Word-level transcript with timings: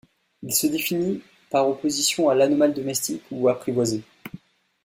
Il 0.41 0.51
se 0.51 0.65
définit 0.65 1.21
par 1.51 1.69
opposition 1.69 2.27
à 2.27 2.33
l'animal 2.33 2.73
domestique 2.73 3.21
ou 3.29 3.49
apprivoisé. 3.49 4.01